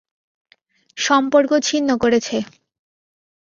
[0.97, 2.37] সম্পর্ক ছিন্ন করেছে।